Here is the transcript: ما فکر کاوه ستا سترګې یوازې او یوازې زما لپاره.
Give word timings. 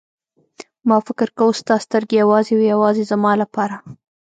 ما 0.87 0.97
فکر 1.07 1.27
کاوه 1.37 1.57
ستا 1.61 1.75
سترګې 1.85 2.15
یوازې 2.23 2.53
او 2.59 2.69
یوازې 2.73 3.03
زما 3.11 3.31
لپاره. 3.41 3.75